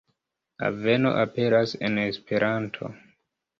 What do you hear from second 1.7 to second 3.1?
en Esperanto.